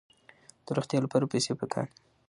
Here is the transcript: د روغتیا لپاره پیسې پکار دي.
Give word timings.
د 0.65 0.67
روغتیا 0.77 0.99
لپاره 1.05 1.31
پیسې 1.33 1.51
پکار 1.61 1.87
دي. 1.93 2.01